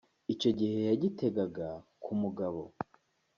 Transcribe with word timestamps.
icyo 0.33 0.49
gihe 0.59 0.77
yagitegaga 0.89 1.67
ku 2.03 2.11
mugabo 2.21 2.61